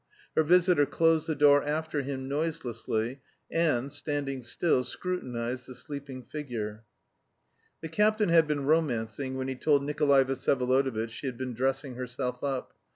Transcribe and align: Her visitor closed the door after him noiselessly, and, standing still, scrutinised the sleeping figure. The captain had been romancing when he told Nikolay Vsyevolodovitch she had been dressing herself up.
Her 0.35 0.41
visitor 0.41 0.87
closed 0.87 1.27
the 1.27 1.35
door 1.35 1.61
after 1.63 2.01
him 2.01 2.27
noiselessly, 2.27 3.21
and, 3.51 3.91
standing 3.91 4.41
still, 4.41 4.83
scrutinised 4.83 5.67
the 5.67 5.75
sleeping 5.75 6.23
figure. 6.23 6.85
The 7.81 7.87
captain 7.89 8.29
had 8.29 8.47
been 8.47 8.65
romancing 8.65 9.35
when 9.37 9.47
he 9.47 9.53
told 9.55 9.83
Nikolay 9.83 10.23
Vsyevolodovitch 10.23 11.11
she 11.11 11.27
had 11.27 11.37
been 11.37 11.53
dressing 11.53 11.93
herself 11.97 12.43
up. 12.43 12.73